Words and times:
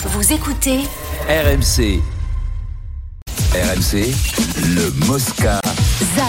Vous 0.00 0.32
écoutez 0.32 0.78
RMC. 1.28 2.00
RMC, 3.52 4.06
le 4.76 5.06
Mosca. 5.08 5.60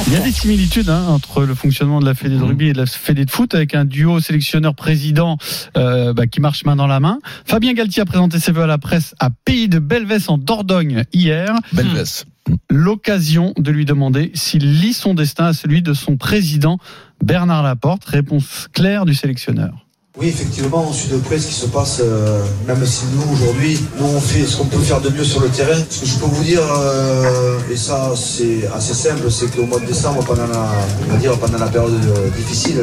Il 0.08 0.14
y 0.14 0.16
a 0.16 0.22
des 0.22 0.32
similitudes 0.32 0.90
hein, 0.90 1.06
entre 1.10 1.44
le 1.44 1.54
fonctionnement 1.54 2.00
de 2.00 2.06
la 2.06 2.16
Fédé 2.16 2.38
de 2.38 2.44
rugby 2.44 2.70
et 2.70 2.74
de 2.74 2.80
la 2.80 2.88
Fédé 2.88 3.26
de 3.26 3.30
foot 3.30 3.54
avec 3.54 3.76
un 3.76 3.86
duo 3.86 4.20
sélectionneur-président 4.20 5.38
euh, 5.78 6.14
bah, 6.14 6.26
qui 6.26 6.42
marche 6.42 6.66
main 6.66 6.76
dans 6.76 6.88
la 6.88 7.00
main. 7.00 7.20
Fabien 7.46 7.74
Galtier 7.74 8.02
a 8.02 8.06
présenté 8.06 8.40
ses 8.40 8.52
vœux 8.52 8.64
à 8.64 8.68
la 8.68 8.80
presse 8.80 9.14
à 9.20 9.30
Pays 9.30 9.70
de 9.70 9.78
Belvès 9.78 10.30
en 10.30 10.40
Dordogne 10.40 11.04
hier. 11.14 11.54
Belvès. 11.72 12.26
L'occasion 12.72 13.54
de 13.56 13.70
lui 13.70 13.86
demander 13.86 14.32
s'il 14.34 14.82
lie 14.82 14.94
son 14.94 15.14
destin 15.14 15.46
à 15.46 15.54
celui 15.54 15.84
de 15.84 15.94
son 15.94 16.18
président 16.18 16.80
Bernard 17.24 17.62
Laporte. 17.62 18.04
Réponse 18.06 18.68
claire 18.74 19.06
du 19.06 19.14
sélectionneur. 19.14 19.86
Oui, 20.18 20.28
effectivement, 20.28 20.86
on 20.90 20.92
suit 20.92 21.10
de 21.10 21.18
près 21.18 21.38
ce 21.40 21.48
qui 21.48 21.54
se 21.54 21.68
passe, 21.68 22.02
euh, 22.02 22.44
même 22.68 22.84
si 22.86 23.06
nous, 23.14 23.32
aujourd'hui, 23.32 23.80
nous, 23.98 24.06
on 24.06 24.20
fait 24.20 24.44
ce 24.44 24.58
qu'on 24.58 24.66
peut 24.66 24.80
faire 24.80 25.00
de 25.00 25.10
mieux 25.10 25.24
sur 25.24 25.40
le 25.40 25.50
terrain. 25.50 25.80
Ce 25.90 26.02
que 26.02 26.06
je 26.08 26.18
peux 26.18 26.26
vous 26.26 26.44
dire, 26.44 26.62
euh, 26.62 27.58
et 27.72 27.78
ça, 27.78 28.12
c'est 28.16 28.68
assez 28.76 28.94
simple, 28.94 29.30
c'est 29.30 29.56
qu'au 29.56 29.66
mois 29.66 29.80
de 29.80 29.86
décembre, 29.86 30.24
pendant 30.26 30.48
la, 30.48 30.66
on 31.08 31.12
va 31.14 31.18
dire, 31.18 31.38
pendant 31.38 31.60
la 31.60 31.68
période 31.68 31.94
euh, 31.94 32.30
difficile, 32.32 32.82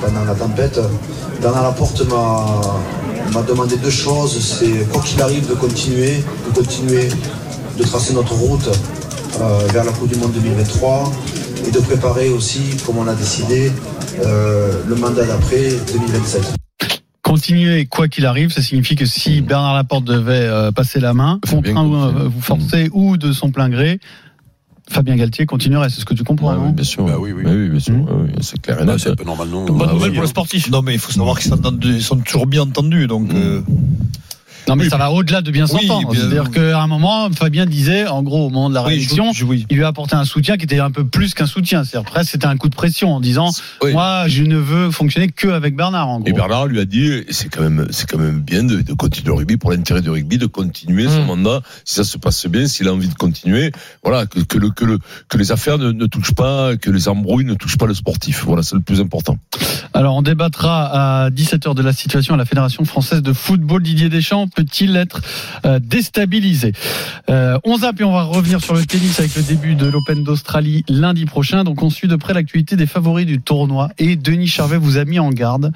pendant 0.00 0.24
la 0.24 0.34
tempête, 0.34 0.80
Bernard 1.42 1.64
Laporte 1.64 2.00
m'a 2.08 2.60
m'a 3.32 3.42
demandé 3.42 3.76
deux 3.76 3.90
choses. 3.90 4.38
C'est, 4.40 4.88
quoi 4.90 5.02
qu'il 5.02 5.20
arrive, 5.20 5.48
de 5.48 5.54
continuer, 5.54 6.22
de 6.48 6.54
continuer 6.54 7.08
de 7.76 7.84
tracer 7.84 8.12
notre 8.14 8.34
route 8.34 8.68
euh, 9.40 9.66
vers 9.72 9.84
la 9.84 9.92
Coupe 9.92 10.08
du 10.08 10.18
Monde 10.18 10.32
2023 10.32 11.12
et 11.66 11.70
de 11.70 11.80
préparer 11.80 12.30
aussi, 12.30 12.76
comme 12.84 12.98
on 12.98 13.06
a 13.06 13.14
décidé, 13.14 13.70
euh, 14.24 14.82
le 14.86 14.94
mandat 14.96 15.24
d'après 15.24 15.70
2027. 15.92 16.67
Continuer 17.28 17.84
quoi 17.84 18.08
qu'il 18.08 18.24
arrive, 18.24 18.50
ça 18.52 18.62
signifie 18.62 18.96
que 18.96 19.04
si 19.04 19.42
Bernard 19.42 19.74
Laporte 19.74 20.04
devait 20.04 20.32
euh, 20.32 20.72
passer 20.72 20.98
la 20.98 21.12
main, 21.12 21.38
contraint 21.46 21.84
euh, 21.86 22.26
vous 22.26 22.40
forcer 22.40 22.88
ou 22.94 23.18
de 23.18 23.32
son 23.32 23.50
plein 23.50 23.68
gré, 23.68 24.00
Fabien 24.88 25.14
Galtier 25.14 25.44
continuerait. 25.44 25.90
C'est 25.90 26.00
ce 26.00 26.06
que 26.06 26.14
tu 26.14 26.24
comprends, 26.24 26.54
non 26.54 26.68
oui, 26.68 26.72
bien 26.72 26.84
sûr. 26.84 27.04
Bah 27.04 27.16
oui, 27.20 27.32
oui. 27.32 27.42
oui, 27.44 27.68
bien 27.68 27.80
sûr. 27.80 27.92
Mmh. 27.94 28.06
Oui, 28.10 28.30
c'est 28.40 28.58
clair 28.62 28.80
et 28.80 28.86
Bah, 28.86 28.92
net. 28.92 29.00
c'est 29.02 29.10
un 29.10 29.14
peu 29.14 29.24
normal, 29.24 29.48
non 29.50 29.66
Bonne 29.66 29.76
Bah, 29.76 29.92
nouvelle 29.92 30.12
pour 30.12 30.20
le 30.22 30.26
hein. 30.26 30.30
sportif. 30.30 30.70
Non, 30.70 30.80
mais 30.80 30.94
il 30.94 30.98
faut 30.98 31.12
savoir 31.12 31.38
qu'ils 31.38 32.02
sont 32.02 32.16
toujours 32.20 32.46
bien 32.46 32.62
entendus. 32.62 33.06
Donc, 33.06 33.34
euh, 33.34 33.60
Non, 34.66 34.76
mais 34.76 34.84
Oui. 34.84 34.90
ça 34.90 34.96
va 34.98 35.10
au-delà 35.10 35.40
de 35.42 35.50
bien 35.50 35.64
Oui, 35.64 35.86
s'entendre. 35.86 36.10
bien- 36.10 36.20
C'est-à-dire 36.20 36.50
qu'à 36.50 36.80
un 36.82 36.86
moment, 36.86 37.30
Fabien 37.32 37.66
disait, 37.66 38.06
en 38.06 38.22
gros, 38.22 38.46
au 38.46 38.50
moment 38.50 38.68
de 38.68 38.74
la 38.74 38.82
oui, 38.82 38.88
réélection, 38.90 39.32
oui. 39.46 39.66
il 39.70 39.76
lui 39.76 39.84
a 39.84 39.88
apporté 39.88 40.14
un 40.16 40.24
soutien 40.24 40.56
qui 40.56 40.64
était 40.64 40.78
un 40.80 40.90
peu 40.90 41.06
plus 41.06 41.34
qu'un 41.34 41.46
soutien. 41.46 41.84
C'est-à-dire 41.84 42.10
presque 42.10 42.30
c'était 42.32 42.46
un 42.46 42.56
coup 42.56 42.68
de 42.68 42.74
pression 42.74 43.14
en 43.14 43.20
disant, 43.20 43.50
Oui. 43.82 43.92
moi, 43.92 44.24
je 44.28 44.42
ne 44.42 44.56
veux 44.56 44.90
fonctionner 44.90 45.28
que 45.28 45.48
avec 45.48 45.74
Bernard, 45.76 46.08
en 46.08 46.20
gros. 46.20 46.28
Et 46.28 46.32
Bernard 46.32 46.66
lui 46.66 46.80
a 46.80 46.84
dit, 46.84 47.24
c'est 47.30 47.48
quand 47.48 47.62
même, 47.62 47.86
c'est 47.90 48.08
quand 48.08 48.18
même 48.18 48.40
bien 48.40 48.62
de, 48.64 48.82
de 48.82 48.92
continuer 48.92 49.28
le 49.28 49.34
rugby 49.34 49.56
pour 49.56 49.70
l'intérêt 49.70 50.02
du 50.02 50.10
rugby, 50.10 50.38
de 50.38 50.46
continuer 50.46 51.08
son 51.08 51.24
mandat. 51.24 51.62
Si 51.84 51.94
ça 51.94 52.04
se 52.04 52.18
passe 52.18 52.46
bien, 52.46 52.66
s'il 52.66 52.88
a 52.88 52.92
envie 52.92 53.08
de 53.08 53.14
continuer, 53.14 53.72
voilà, 54.02 54.26
que, 54.26 54.40
que 54.40 54.58
le, 54.58 54.70
que 54.70 54.84
le, 54.84 54.98
que 55.28 55.38
les 55.38 55.50
affaires 55.52 55.78
ne, 55.78 55.92
ne 55.92 56.06
touchent 56.06 56.34
pas, 56.34 56.76
que 56.76 56.90
les 56.90 57.08
embrouilles 57.08 57.44
ne 57.44 57.54
touchent 57.54 57.78
pas 57.78 57.86
le 57.86 57.94
sportif. 57.94 58.44
Voilà, 58.44 58.62
c'est 58.62 58.74
le 58.74 58.82
plus 58.82 59.00
important. 59.00 59.38
Alors, 59.98 60.14
on 60.14 60.22
débattra 60.22 61.24
à 61.24 61.30
17h 61.30 61.74
de 61.74 61.82
la 61.82 61.92
situation 61.92 62.34
à 62.34 62.36
la 62.36 62.44
Fédération 62.44 62.84
française 62.84 63.20
de 63.20 63.32
football. 63.32 63.82
Didier 63.82 64.08
Deschamps 64.08 64.46
peut-il 64.46 64.94
être 64.94 65.20
euh, 65.64 65.80
déstabilisé? 65.80 66.72
Euh, 67.28 67.58
On 67.64 67.78
zappe 67.78 68.00
et 68.00 68.04
on 68.04 68.12
va 68.12 68.22
revenir 68.22 68.60
sur 68.60 68.74
le 68.74 68.86
tennis 68.86 69.18
avec 69.18 69.34
le 69.34 69.42
début 69.42 69.74
de 69.74 69.86
l'Open 69.86 70.22
d'Australie 70.22 70.84
lundi 70.88 71.26
prochain. 71.26 71.64
Donc, 71.64 71.82
on 71.82 71.90
suit 71.90 72.06
de 72.06 72.14
près 72.14 72.32
l'actualité 72.32 72.76
des 72.76 72.86
favoris 72.86 73.26
du 73.26 73.40
tournoi. 73.40 73.88
Et 73.98 74.14
Denis 74.14 74.46
Charvet 74.46 74.76
vous 74.76 74.98
a 74.98 75.04
mis 75.04 75.18
en 75.18 75.30
garde. 75.30 75.72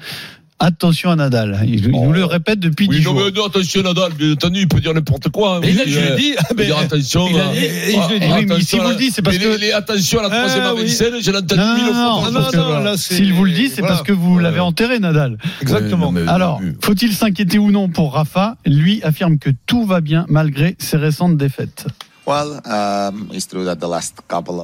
Attention 0.59 1.09
à 1.11 1.15
Nadal. 1.15 1.59
Il, 1.65 1.85
il 1.85 1.91
nous 1.91 2.13
le 2.13 2.23
répète 2.23 2.59
depuis 2.59 2.87
Oui, 2.87 2.99
10 2.99 3.05
non, 3.05 3.11
jours. 3.11 3.21
mais 3.25 3.31
non, 3.31 3.47
attention 3.47 3.81
Nadal, 3.81 4.13
bien 4.13 4.31
entendu, 4.31 4.59
il 4.61 4.67
peut 4.67 4.79
dire 4.79 4.93
n'importe 4.93 5.29
quoi. 5.29 5.57
hein. 5.57 5.59
Mais 5.61 5.73
là, 5.73 5.83
je 5.85 5.97
euh, 5.99 6.09
l'ai 6.11 6.15
dit. 6.21 6.33
il 6.49 6.55
peut 6.55 6.63
dire 6.63 6.77
attention. 6.77 7.27
il 7.29 7.37
a 7.39 7.51
dit- 7.51 7.57
Ah, 7.97 8.07
je 8.07 8.13
l'ai 8.13 8.19
dit, 8.19 8.25
oui, 8.27 8.45
mais 8.47 8.55
vous 8.55 8.81
à- 8.85 8.89
le 8.91 8.95
dites, 8.95 9.13
c'est 9.15 9.21
parce 9.21 9.37
mais 9.37 9.43
que- 9.43 9.49
les- 9.49 9.57
les- 9.57 9.71
attention 9.73 10.19
à 10.19 10.23
la 10.23 10.29
troisième 10.29 10.63
Ah, 10.65 10.73
oui. 10.73 10.81
Avicenne, 10.81 11.13
je 11.21 11.31
l'ai 11.31 11.37
entendu 11.37 11.59
Non, 11.61 11.73
mille 11.75 11.83
fois. 11.85 12.31
non, 12.31 12.41
non, 12.79 12.83
non, 12.83 12.97
S'il 12.97 13.33
vous 13.33 13.43
le 13.43 13.51
dit, 13.51 13.67
c'est 13.69 13.81
voilà. 13.81 13.95
parce 13.95 14.07
que 14.07 14.13
vous 14.13 14.39
l'avez 14.39 14.59
enterré, 14.61 14.99
Nadal. 14.99 15.37
Exactement. 15.61 16.09
Ouais, 16.11 16.21
non, 16.23 16.27
Alors, 16.31 16.61
faut-il 16.81 17.11
s'inquiéter 17.13 17.57
ou 17.57 17.71
non 17.71 17.89
pour 17.89 18.13
Rafa? 18.13 18.55
Lui 18.65 19.01
affirme 19.03 19.39
que 19.39 19.49
tout 19.65 19.85
va 19.85 19.99
bien 20.01 20.25
malgré 20.29 20.75
ses 20.79 20.97
récentes 20.97 21.35
défaites. 21.35 21.87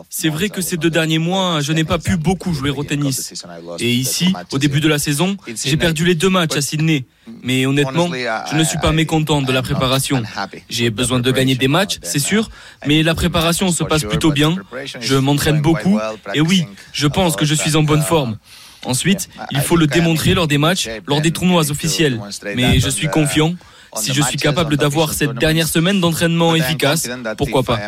C'est 0.10 0.30
vrai 0.30 0.50
que 0.50 0.62
ces 0.62 0.78
deux 0.78 0.90
derniers 0.90 1.20
mois, 1.20 1.62
je 1.62 1.74
n'ai 1.74 1.84
pas 1.84 2.00
pu 2.00 2.16
beaucoup 2.16 2.54
jouer 2.54 2.70
au 2.70 2.84
tennis. 2.84 3.34
Et 3.80 3.92
ici, 3.92 4.34
au 4.52 4.58
début 4.58 4.80
de 4.80 4.88
la 4.88 5.00
saison, 5.00 5.36
j'ai 5.66 5.78
perdu 5.78 6.06
les 6.06 6.16
deux 6.16 6.30
matchs 6.30 6.56
à 6.56 6.62
Sydney. 6.62 7.06
Mais 7.44 7.66
honnêtement, 7.66 8.10
je 8.52 8.56
ne 8.56 8.64
suis 8.64 8.80
pas 8.80 8.92
mécontent 8.92 9.42
de 9.42 9.52
la 9.52 9.62
préparation. 9.62 10.24
J'ai 10.70 10.90
besoin 10.90 11.20
de 11.20 11.32
gagner 11.32 11.56
des 11.56 11.68
matchs, 11.68 12.00
c'est 12.02 12.20
sûr, 12.20 12.50
mais 12.86 13.04
la 13.04 13.14
préparation 13.14 13.72
se 13.72 13.84
passe 13.84 14.04
plutôt 14.04 14.32
bien. 14.32 14.56
Je 15.00 15.16
m'entraîne 15.16 15.62
beaucoup, 15.62 16.00
et 16.34 16.42
oui, 16.42 16.66
je 16.94 17.08
pense 17.08 17.36
que 17.36 17.46
je 17.46 17.56
suis 17.56 17.76
en 17.76 17.84
bonne 17.84 18.02
forme. 18.04 18.38
Ensuite, 18.86 19.30
il 19.52 19.60
faut 19.60 19.76
le 19.76 19.88
démontrer 19.88 20.34
lors 20.34 20.48
des 20.48 20.58
matchs, 20.58 20.90
lors 21.08 21.20
des 21.22 21.32
tournois 21.32 21.70
officiels. 21.70 22.22
Mais 22.56 22.80
je 22.80 22.90
suis 22.90 23.10
confiant. 23.10 23.56
Si 23.96 24.14
je 24.14 24.22
suis 24.22 24.38
capable 24.38 24.78
d'avoir 24.78 25.14
cette 25.14 25.34
dernière 25.36 25.68
semaine 25.68 26.00
d'entraînement 26.00 26.56
efficace, 26.56 27.08
pourquoi 27.38 27.64
pas 27.64 27.80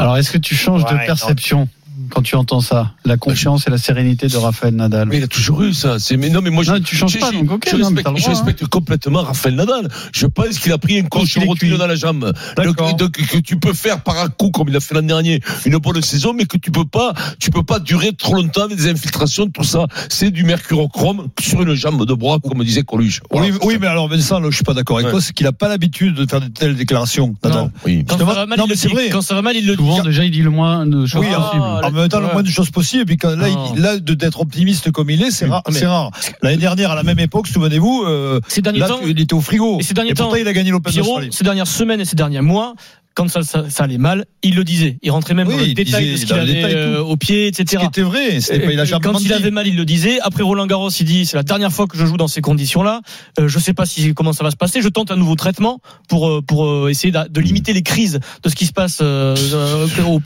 Alors, 0.00 0.16
est-ce 0.16 0.30
que 0.30 0.38
tu 0.38 0.54
changes 0.54 0.84
de 0.84 0.96
perception? 1.06 1.68
Quand 2.08 2.22
tu 2.22 2.34
entends 2.36 2.60
ça 2.60 2.92
La 3.04 3.16
confiance 3.16 3.66
et 3.66 3.70
la 3.70 3.78
sérénité 3.78 4.26
de 4.28 4.36
Raphaël 4.36 4.74
Nadal. 4.74 5.08
Mais 5.08 5.18
il 5.18 5.22
a 5.24 5.28
toujours 5.28 5.62
eu 5.62 5.72
ça. 5.74 5.98
C'est 5.98 6.16
mais 6.16 6.30
non 6.30 6.40
mais 6.42 6.50
moi 6.50 6.62
je 6.64 6.72
Non, 6.72 6.80
tu 6.80 6.96
changes 6.96 7.12
je- 7.12 7.18
pas, 7.18 7.30
donc 7.32 7.50
ok, 7.50 7.68
je 7.70 7.76
non, 7.76 7.90
mais 7.90 8.02
respecte, 8.02 8.08
le 8.10 8.16
je 8.16 8.26
hein. 8.26 8.28
respecte 8.30 8.66
complètement 8.66 9.22
Raphaël 9.22 9.54
Nadal. 9.54 9.88
Je 10.12 10.26
pense 10.26 10.58
qu'il 10.58 10.72
a 10.72 10.78
pris 10.78 10.98
un 10.98 11.04
coach 11.04 11.32
qu'il 11.34 11.42
est 11.42 11.46
rotule 11.46 11.76
dans 11.78 11.86
la 11.86 11.94
jambe. 11.94 12.32
Donc, 12.56 12.76
donc, 12.98 13.12
que 13.12 13.38
tu 13.38 13.56
peux 13.58 13.72
faire 13.72 14.02
par 14.02 14.18
un 14.18 14.28
coup 14.28 14.50
comme 14.50 14.68
il 14.68 14.76
a 14.76 14.80
fait 14.80 14.94
l'an 14.94 15.02
dernier 15.02 15.40
une 15.66 15.76
bonne 15.78 16.02
saison, 16.02 16.32
mais 16.34 16.44
que 16.46 16.56
tu 16.56 16.70
peux 16.70 16.84
pas, 16.84 17.12
tu 17.38 17.50
peux 17.50 17.62
pas 17.62 17.78
durer 17.78 18.12
trop 18.12 18.34
longtemps 18.34 18.62
avec 18.64 18.76
des 18.76 18.88
infiltrations, 18.90 19.48
tout 19.48 19.64
ça. 19.64 19.86
C'est 20.08 20.30
du 20.30 20.44
mercurochrome 20.44 21.28
sur 21.40 21.62
une 21.62 21.74
jambe 21.74 22.04
de 22.06 22.14
bois, 22.14 22.38
comme 22.40 22.62
disait 22.64 22.82
Coluche. 22.82 23.20
Voilà. 23.30 23.48
Oui, 23.48 23.58
oui, 23.62 23.78
mais 23.80 23.86
alors 23.86 24.08
Vincent, 24.08 24.40
là, 24.40 24.48
je 24.50 24.54
suis 24.56 24.64
pas 24.64 24.74
d'accord 24.74 24.96
avec 24.96 25.06
Ouais. 25.06 25.12
toi, 25.12 25.20
c'est 25.20 25.32
qu'il 25.32 25.46
a 25.46 25.52
pas 25.52 25.68
l'habitude 25.68 26.14
de 26.14 26.26
faire 26.28 26.40
de 26.40 26.48
telles 26.48 26.76
déclarations. 26.76 27.34
Nadal. 27.44 27.70
Oui. 27.84 28.04
Quand 28.08 28.18
ça 28.18 28.24
va 28.24 28.46
mal, 28.46 28.58
non, 28.58 28.64
il 28.64 28.68
mais 28.68 28.74
le 28.74 28.78
c'est 28.80 28.88
dit. 28.88 28.94
vrai. 28.94 29.08
Quand 29.10 29.22
ça 29.22 29.34
va 29.34 29.42
mal, 29.42 29.56
il 29.56 29.66
le 29.66 29.76
dit. 29.76 29.82
Souvent, 29.82 30.02
déjà, 30.02 30.24
il 30.24 30.30
dit 30.30 30.42
le 30.42 30.50
moins 30.50 30.86
de 30.86 31.06
choses 31.06 31.20
Oui, 31.20 31.26
possible. 31.28 31.62
ah, 31.64 31.80
temps, 32.06 32.20
le 32.20 32.32
moins 32.32 32.42
de 32.42 32.48
choses 32.48 32.70
possible. 32.70 33.02
Et 33.02 33.06
puis 33.06 33.16
quand, 33.16 33.34
là, 33.34 33.48
il, 33.48 33.82
là, 33.82 33.98
d'être 33.98 34.40
optimiste 34.40 34.92
comme 34.92 35.10
il 35.10 35.22
est, 35.22 35.30
c'est 35.30 35.46
rare. 35.46 35.62
mais- 35.72 35.86
rare. 35.86 36.10
L'année 36.42 36.56
dernière, 36.58 36.92
à 36.92 36.94
la 36.94 37.02
même 37.02 37.18
époque, 37.18 37.48
souvenez-vous, 37.48 38.04
euh, 38.06 38.40
Ces 38.48 38.62
derniers 38.62 38.78
là, 38.78 38.88
temps, 38.88 39.00
il 39.04 39.18
était 39.20 39.34
au 39.34 39.40
frigo. 39.40 39.78
Et 39.80 39.82
ces 39.82 39.94
derniers 39.94 40.14
pourtant, 40.14 40.30
temps, 40.30 40.36
il 40.36 40.46
a 40.46 40.52
gagné 40.52 40.70
l'Open 40.70 40.92
ces 41.30 41.44
dernières 41.44 41.66
semaines 41.66 42.00
et 42.00 42.04
ces 42.04 42.16
derniers 42.16 42.40
mois, 42.40 42.74
quand 43.18 43.28
ça, 43.28 43.42
ça, 43.42 43.64
ça 43.68 43.82
allait 43.82 43.98
mal, 43.98 44.26
il 44.44 44.54
le 44.54 44.62
disait. 44.62 44.96
Il 45.02 45.10
rentrait 45.10 45.34
même 45.34 45.48
Oui, 45.48 45.54
dans 45.54 45.60
le 45.60 45.66
il 45.66 45.74
détail 45.74 46.04
disait, 46.04 46.12
de 46.12 46.16
ce 46.16 46.22
il 46.22 46.26
qu'il 46.28 46.36
avait 46.38 46.74
euh, 46.74 47.02
au 47.02 47.16
pied, 47.16 47.50
Ce 47.52 47.62
etc. 47.62 47.82
qui 47.82 47.86
était 47.88 48.02
vrai, 48.02 48.40
c'était 48.40 48.60
pas, 48.60 48.72
il 48.72 48.78
a 48.78 48.84
Euh, 48.84 48.98
quand 49.02 49.18
il 49.20 49.32
avait 49.32 49.50
mal, 49.50 49.66
il 49.66 49.74
le 49.76 49.84
disait. 49.84 50.20
Après 50.20 50.44
Roland 50.44 50.66
Garros, 50.66 50.90
il 50.90 51.04
dit 51.04 51.26
c'est 51.26 51.36
la 51.36 51.42
dernière 51.42 51.72
fois 51.72 51.88
que 51.88 51.98
je 51.98 52.06
joue 52.06 52.16
dans 52.16 52.28
ces 52.28 52.40
conditions-là. 52.40 53.00
Euh, 53.40 53.48
je 53.48 53.58
sais 53.58 53.74
pas 53.74 53.86
si 53.86 54.14
comment 54.14 54.32
ça 54.32 54.44
va 54.44 54.52
se 54.52 54.56
passer. 54.56 54.82
Je 54.82 54.88
tente 54.88 55.10
un 55.10 55.16
nouveau 55.16 55.34
traitement 55.34 55.80
pour 56.08 56.28
euh, 56.28 56.42
pour 56.46 56.88
essayer 56.88 57.10
de, 57.10 57.28
de 57.28 57.40
limiter 57.40 57.72
les 57.72 57.82
crises 57.82 58.20
de 58.44 58.48
ce 58.48 58.54
qui 58.54 58.66
se 58.66 58.72
passe 58.72 59.00
euh, 59.02 59.34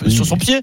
sur 0.08 0.26
son 0.26 0.36
pied. 0.36 0.60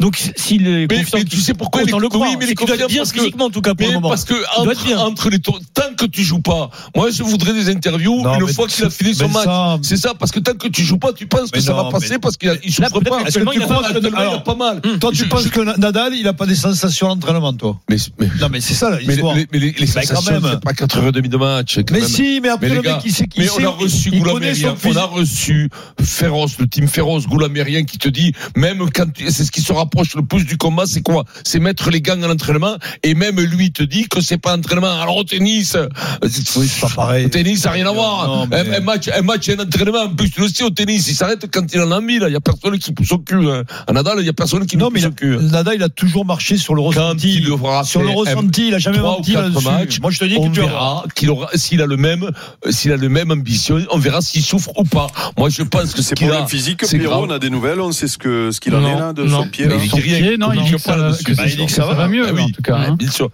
Donc 0.00 0.20
s'il 0.36 0.66
est 0.68 0.86
Mais, 0.90 0.98
confiant, 0.98 1.18
mais 1.18 1.24
tu 1.24 1.38
sais 1.38 1.54
pourquoi 1.54 1.82
il 1.82 1.90
le 1.90 2.08
croire. 2.08 2.28
oui, 2.30 2.36
mais 2.38 2.46
il 2.48 2.54
doit 2.54 2.76
être 2.76 2.88
bien 2.88 3.04
physiquement 3.06 3.46
en 3.46 3.50
tout 3.50 3.62
cas 3.62 3.74
pour 3.74 3.86
Mais 3.86 3.94
le 3.94 3.94
moment. 3.94 4.10
parce 4.10 4.24
que 4.24 4.34
entre, 4.58 4.98
entre 4.98 5.30
les 5.30 5.38
tours, 5.38 5.58
tant 5.74 5.89
que 6.00 6.06
tu 6.06 6.22
joues 6.22 6.40
pas, 6.40 6.70
moi 6.96 7.10
je 7.10 7.22
voudrais 7.22 7.52
des 7.52 7.68
interviews 7.70 8.22
Non, 8.22 8.40
une 8.40 8.48
fois 8.52 8.66
qu'il 8.66 8.84
a 8.84 8.90
fini 8.90 9.14
son 9.14 9.28
match. 9.28 9.46
C'est 9.82 9.96
ça, 9.96 10.12
parce 10.18 10.30
que 10.32 10.40
tant 10.40 10.54
que 10.54 10.68
tu 10.68 10.82
joues 10.82 10.98
pas, 10.98 11.12
tu 11.12 11.26
penses 11.26 11.50
que 11.50 11.60
ça 11.60 11.74
va 11.74 11.84
passer 11.90 12.10
mais- 12.10 12.18
parce 12.18 12.36
qu'il 12.36 12.50
souffre 12.72 13.00
pas. 13.00 13.22
que 13.22 13.28
Est-ce 13.28 13.38
que 13.38 13.44
tu 13.50 13.56
il 13.56 13.62
a 13.62 13.66
crois 13.66 13.80
pas- 13.80 13.90
que 13.90 13.92
actuellement, 13.96 14.12
il 14.12 14.16
a 14.16 14.20
alors, 14.20 14.42
pas 14.42 14.54
mal 14.54 14.80
Toi, 15.00 15.10
tu 15.10 15.18
Je- 15.18 15.24
penses 15.26 15.44
je- 15.44 15.48
que 15.48 15.78
Nadal, 15.78 16.14
il 16.14 16.26
a 16.26 16.32
pas 16.32 16.46
des 16.46 16.54
sensations 16.54 17.06
à 17.06 17.10
l'entraînement, 17.10 17.52
toi? 17.52 17.78
Mais, 17.90 17.96
mais, 18.18 18.28
Non, 18.40 18.48
mais 18.50 18.60
c'est 18.60 18.74
ça 18.74 18.90
mais, 18.90 18.98
l'histoire. 19.12 19.34
les, 19.34 19.46
mais 19.52 19.58
les, 19.58 19.86
sensations, 19.86 20.32
même. 20.40 20.42
c'est 20.52 20.60
pas 20.62 20.72
4 20.72 20.98
heures 20.98 21.08
et 21.08 21.12
demie 21.12 21.28
de 21.28 21.36
match. 21.36 21.76
quand 21.76 21.92
Mais 21.92 22.00
même. 22.00 22.08
si, 22.08 22.40
mais 22.42 22.48
après 22.48 22.68
Mais 22.68 22.74
le 22.76 22.82
mec, 22.82 22.96
il 23.04 23.12
sait 23.12 23.26
qu'il 23.26 23.42
Mais 23.42 23.50
on 23.50 23.64
a 23.64 23.68
reçu 23.68 24.10
Goulamérien, 24.10 24.74
on 24.84 24.96
a 24.96 25.04
reçu 25.04 25.68
Féroce, 26.02 26.58
le 26.58 26.66
team 26.66 26.88
Féroce, 26.88 27.26
Goulamérien 27.26 27.84
qui 27.84 27.98
te 27.98 28.08
dit, 28.08 28.32
même 28.56 28.78
quand 28.94 29.12
tu- 29.12 29.30
c'est 29.30 29.44
ce 29.44 29.50
qui 29.50 29.60
se 29.60 29.72
rapproche 29.72 30.14
le 30.14 30.22
plus 30.22 30.44
du 30.44 30.56
combat, 30.56 30.84
c'est 30.86 31.02
quoi? 31.02 31.24
C'est 31.44 31.58
mettre 31.60 31.90
les 31.90 32.00
gants 32.00 32.22
à 32.22 32.26
l'entraînement, 32.28 32.76
et 33.02 33.14
même 33.14 33.40
lui 33.40 33.72
te 33.72 33.82
dit 33.82 34.08
que 34.08 34.20
c'est 34.20 34.38
pas 34.38 34.56
entraînement. 34.56 35.00
Alors 35.00 35.16
au 35.16 35.24
tennis, 35.24 35.76
Oui, 36.22 36.30
c'est 36.68 36.80
pas 36.80 36.88
pareil. 36.94 37.26
Au 37.26 37.28
tennis, 37.28 37.60
ça 37.60 37.68
n'a 37.70 37.74
rien 37.76 37.86
à 37.86 37.92
voir. 37.92 38.26
Non, 38.26 38.46
mais- 38.50 38.56
un, 38.56 38.72
un 38.74 38.80
match, 38.80 39.08
un 39.08 39.22
match 39.22 39.48
un 39.48 39.58
entraînement. 39.62 40.02
En 40.04 40.14
plus, 40.14 40.30
tu 40.30 40.40
le 40.40 40.48
sais, 40.48 40.64
au 40.64 40.70
tennis, 40.70 41.08
il 41.08 41.14
s'arrête 41.14 41.46
quand 41.52 41.72
il 41.72 41.80
en 41.80 41.90
a 41.92 41.98
envie. 41.98 42.18
Là, 42.18 42.28
il 42.28 42.32
y 42.32 42.36
a 42.36 42.40
personne 42.40 42.78
qui 42.78 42.92
pousse 42.92 43.12
au 43.12 43.18
cul. 43.18 43.48
Hein. 43.50 43.62
À 43.86 43.92
Nadal, 43.92 44.16
il 44.20 44.26
y 44.26 44.28
a 44.28 44.32
personne 44.32 44.66
qui 44.66 44.76
Non, 44.76 44.90
mais 44.90 45.00
pousse 45.00 45.10
il 45.20 45.28
au 45.28 45.36
a- 45.36 45.38
cul. 45.40 45.44
Nadal, 45.50 45.74
il 45.76 45.82
a 45.82 45.88
toujours 45.88 46.24
marché 46.24 46.56
sur 46.56 46.74
le 46.74 46.80
ressenti. 46.82 47.34
il 47.38 47.44
Sur 47.84 48.02
le 48.02 48.08
ressenti, 48.10 48.68
il 48.68 48.74
a 48.74 48.78
jamais 48.78 48.98
trois 48.98 49.14
ou 49.14 49.16
menti 49.18 49.32
quatre 49.32 49.44
là-dessus. 49.48 49.64
matchs, 49.68 50.00
Moi, 50.00 50.10
je 50.10 50.18
te 50.18 50.24
dis 50.24 50.36
on 50.38 50.48
que 50.48 50.54
tu 50.54 50.60
verras. 50.60 50.70
verra 50.72 51.04
qu'il 51.14 51.30
aura, 51.30 51.48
s'il 51.54 51.80
a 51.82 51.86
le 51.86 51.96
même, 51.96 52.24
euh, 52.24 52.70
s'il 52.70 52.92
a 52.92 52.96
le 52.96 53.08
même 53.08 53.30
ambition, 53.30 53.78
on 53.90 53.98
verra 53.98 54.20
s'il 54.20 54.42
souffre 54.42 54.70
ou 54.76 54.84
pas. 54.84 55.08
Moi, 55.38 55.48
je 55.48 55.62
pense 55.62 55.92
que 55.92 55.98
ce 56.02 56.08
C'est 56.10 56.14
qu'il 56.14 56.26
problème 56.26 56.44
a, 56.44 56.48
physique, 56.48 56.80
c'est 56.84 56.98
Pierrot, 56.98 57.16
grave. 57.18 57.28
on 57.28 57.34
a 57.34 57.38
des 57.38 57.50
nouvelles, 57.50 57.80
on 57.80 57.92
sait 57.92 58.08
ce 58.08 58.18
que 58.18 58.50
ce 58.50 58.60
qu'il 58.60 58.74
en 58.74 58.86
est 58.86 58.98
là 58.98 59.12
de 59.12 59.26
son 59.28 59.46
pied 59.46 59.66
Mais 59.66 59.76
il 59.82 59.90
dit 59.90 60.00
rien. 60.00 60.36
non, 60.38 60.52
il 60.52 60.62
dit 60.64 60.72
que 60.72 60.78
ça 60.78 60.92
pas 60.92 60.98
va, 60.98 61.04
là-dessus. 61.08 61.24
que 61.24 61.34
c'est- 61.34 61.42
il 61.44 61.50
dit 61.56 61.56
que 61.56 61.66
que 61.66 61.72
ça 61.72 61.84
va 61.86 62.08
mieux, 62.08 62.26
Ah 62.28 62.32
en 62.42 62.46
tout 62.50 62.62
cas. 62.62 62.76
hein. 62.76 62.96
Bien 62.98 63.10
sûr. 63.10 63.30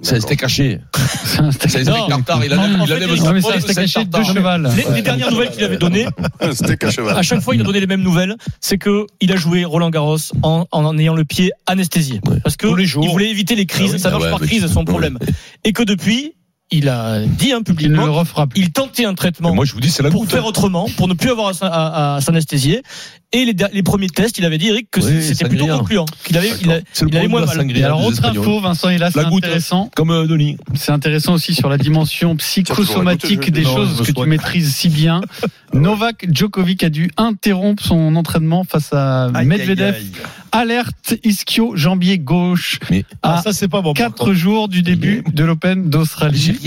C'est 0.00 0.16
un 0.16 0.20
steak 0.20 0.44
haché. 0.44 0.80
C'est 1.24 1.40
un 1.40 1.50
steak- 1.50 1.84
tartare. 2.08 2.44
Il 2.44 2.50
c'est 2.50 2.56
peau, 2.56 3.50
un 3.52 3.60
steak 3.60 3.78
haché 3.78 4.04
de 4.04 4.22
cheval. 4.22 4.70
Les, 4.76 4.94
les 4.94 5.02
dernières 5.02 5.30
nouvelles 5.32 5.50
qu'il 5.50 5.64
avait 5.64 5.76
données, 5.76 6.06
steak 6.52 6.84
à 6.84 6.90
cheval. 6.90 7.16
à 7.18 7.22
chaque 7.22 7.40
fois, 7.40 7.54
il 7.54 7.60
a 7.60 7.64
donné 7.64 7.80
les 7.80 7.86
mêmes 7.86 8.02
nouvelles. 8.02 8.36
C'est 8.60 8.78
que 8.78 9.06
il 9.20 9.32
a 9.32 9.36
joué 9.36 9.64
Roland 9.64 9.90
Garros 9.90 10.18
en, 10.42 10.66
en 10.70 10.98
ayant 10.98 11.14
le 11.14 11.24
pied 11.24 11.50
anesthésié, 11.66 12.20
Ouais. 12.28 12.38
parce 12.42 12.56
que 12.56 12.66
Tous 12.68 12.76
les 12.76 12.86
jours. 12.86 13.04
il 13.04 13.10
voulait 13.10 13.30
éviter 13.30 13.54
les 13.56 13.66
crises. 13.66 13.90
Ah 13.90 13.94
oui, 13.94 13.98
ça 14.00 14.10
marche 14.10 14.24
ouais, 14.24 14.30
par 14.30 14.40
crise, 14.40 14.66
son 14.68 14.80
ouais. 14.80 14.84
problème. 14.84 15.18
Et 15.64 15.72
que 15.72 15.82
depuis, 15.82 16.34
il 16.70 16.88
a 16.88 17.20
dit 17.20 17.26
hein, 17.26 17.28
Il 17.46 17.52
ne 17.52 17.58
le 17.58 17.64
publiquement, 17.64 18.12
refera 18.12 18.46
plus. 18.46 18.60
il 18.60 18.70
tentait 18.72 19.04
un 19.04 19.14
traitement 19.14 19.50
Mais 19.50 19.56
Moi, 19.56 19.64
je 19.64 19.72
vous 19.72 19.80
dis, 19.80 19.90
c'est 19.90 20.02
la 20.02 20.10
pour 20.10 20.20
goutte. 20.22 20.30
faire 20.30 20.44
autrement, 20.46 20.86
pour 20.96 21.08
ne 21.08 21.14
plus 21.14 21.30
avoir 21.30 21.48
à, 21.48 21.52
s'in- 21.54 21.66
à- 21.70 22.16
à 22.16 22.20
s'anesthésier. 22.20 22.82
Et 23.30 23.44
les, 23.44 23.54
les 23.74 23.82
premiers 23.82 24.08
tests, 24.08 24.38
il 24.38 24.44
avait 24.46 24.56
dit 24.56 24.68
Eric 24.68 24.88
que 24.90 25.00
Oui, 25.00 25.22
c'était 25.22 25.46
plutôt 25.48 25.66
concluant, 25.66 26.06
qu'il 26.24 26.36
avait, 26.38 26.50
il, 26.62 26.70
a- 26.72 26.80
C'est 26.94 27.04
le 27.04 27.10
il 27.10 27.16
avait 27.18 27.28
moins 27.28 27.44
mal. 27.44 27.60
alors, 27.84 28.04
autre 28.06 28.24
info, 28.24 28.60
Vincent, 28.60 28.88
et 28.88 28.96
là, 28.96 29.10
c'est 29.10 29.22
goutte. 29.28 29.44
intéressant. 29.44 29.90
Comme 29.94 30.10
euh, 30.10 30.26
Denis. 30.26 30.56
C'est 30.74 30.92
intéressant 30.92 31.34
aussi 31.34 31.54
sur 31.54 31.68
la 31.68 31.76
dimension 31.76 32.36
psychosomatique 32.36 33.50
des 33.50 33.64
choses 33.64 34.02
que 34.06 34.12
tu 34.12 34.26
maîtrises 34.26 34.74
si 34.74 34.88
bien. 34.88 35.20
Novak 35.74 36.26
Djokovic 36.32 36.82
a 36.84 36.88
dû 36.88 37.10
interrompre 37.18 37.82
son 37.82 38.16
entraînement 38.16 38.64
face 38.64 38.92
à 38.94 39.26
Aïe, 39.34 39.46
Medvedev. 39.46 39.94
aïe, 39.94 40.00
aïe. 40.00 40.12
Alerte 40.52 41.18
ischio 41.24 41.76
jambier 41.76 42.18
gauche 42.18 42.78
Mais- 42.90 43.04
Ah, 43.22 43.38
à 43.38 43.42
ça, 43.42 43.52
c'est 43.52 43.68
pas 43.68 43.80
bon. 43.82 43.92
quatre 43.92 44.32
jours 44.32 44.68
du 44.68 44.82
début 44.82 45.22
de 45.32 45.44
l'Open 45.44 45.90
d'Australie. 45.90 46.58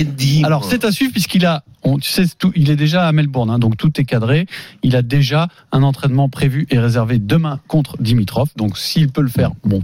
Alors 0.44 0.66
c'est 0.66 0.86
à 0.86 0.92
suivre 0.92 1.12
puisqu'il 1.12 1.46
a, 1.46 1.64
on- 1.84 1.98
tu 1.98 2.10
sais, 2.10 2.26
tout, 2.38 2.52
il 2.56 2.70
est 2.70 2.76
déjà 2.76 3.08
à 3.08 3.12
Melbourne, 3.12 3.50
hein, 3.50 3.60
donc 3.60 3.78
tout 3.78 3.92
est 4.00 4.06
cadré. 4.06 4.46
Il 4.84 4.96
a 4.96 5.02
déjà 5.02 5.48
un 5.72 5.84
entraînement 5.84 6.30
prévu 6.30 6.68
et 6.70 6.80
réservé 6.80 7.18
demain 7.20 7.60
contre 7.68 7.98
Dimitrov. 8.02 8.50
Donc 8.56 8.78
s'il 8.78 9.10
peut 9.10 9.22
le 9.22 9.30
faire, 9.30 9.52
bon, 9.64 9.82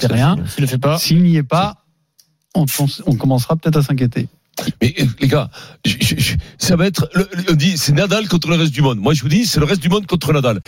C'est 0.00 0.12
rien. 0.12 0.36
S'il 0.46 0.62
le 0.62 0.66
fait 0.68 0.78
pas, 0.78 0.98
S'il 0.98 1.22
n'y 1.22 1.36
est 1.36 1.42
pas, 1.42 1.76
on, 2.54 2.66
commencera 3.16 3.56
peut-être 3.56 3.76
à 3.76 3.82
s'inquiéter. 3.82 4.26
Mais 4.82 4.92
euh, 5.00 5.04
les 5.20 5.28
gars, 5.28 5.50
je- 5.86 5.94
je- 6.00 6.16
je- 6.18 6.34
ça 6.58 6.74
va 6.74 6.86
être, 6.86 7.08
le- 7.14 7.28
le- 7.32 7.52
on 7.52 7.54
dit, 7.54 7.78
c'est 7.78 7.92
Nadal 7.92 8.26
contre 8.26 8.48
le 8.48 8.56
reste 8.56 8.72
du 8.72 8.82
monde. 8.82 8.98
Moi, 8.98 9.14
je 9.14 9.22
vous 9.22 9.28
dis, 9.28 9.46
c'est 9.46 9.60
le 9.60 9.66
reste 9.66 9.80
du 9.80 9.88
monde 9.88 10.04
contre 10.08 10.32
Nadal. 10.32 10.60